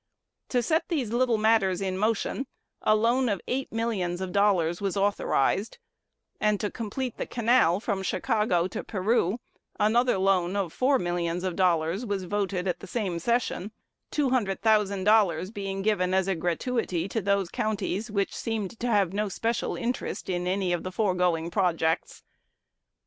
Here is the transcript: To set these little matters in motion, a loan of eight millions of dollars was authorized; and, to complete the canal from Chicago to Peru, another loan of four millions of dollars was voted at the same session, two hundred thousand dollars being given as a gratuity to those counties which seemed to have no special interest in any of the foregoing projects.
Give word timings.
To 0.49 0.63
set 0.63 0.87
these 0.87 1.13
little 1.13 1.37
matters 1.37 1.79
in 1.79 1.95
motion, 1.95 2.47
a 2.81 2.95
loan 2.95 3.29
of 3.29 3.39
eight 3.47 3.71
millions 3.71 4.19
of 4.19 4.31
dollars 4.31 4.81
was 4.81 4.97
authorized; 4.97 5.77
and, 6.39 6.59
to 6.59 6.71
complete 6.71 7.17
the 7.17 7.27
canal 7.27 7.79
from 7.79 8.01
Chicago 8.01 8.65
to 8.69 8.83
Peru, 8.83 9.39
another 9.79 10.17
loan 10.17 10.55
of 10.55 10.73
four 10.73 10.97
millions 10.97 11.43
of 11.43 11.55
dollars 11.55 12.03
was 12.03 12.23
voted 12.23 12.67
at 12.67 12.79
the 12.79 12.87
same 12.87 13.19
session, 13.19 13.71
two 14.09 14.31
hundred 14.31 14.63
thousand 14.63 15.03
dollars 15.03 15.51
being 15.51 15.83
given 15.83 16.15
as 16.15 16.27
a 16.27 16.33
gratuity 16.33 17.07
to 17.07 17.21
those 17.21 17.49
counties 17.49 18.09
which 18.09 18.35
seemed 18.35 18.79
to 18.79 18.87
have 18.87 19.13
no 19.13 19.29
special 19.29 19.75
interest 19.75 20.29
in 20.31 20.47
any 20.47 20.73
of 20.73 20.81
the 20.81 20.91
foregoing 20.91 21.51
projects. 21.51 22.23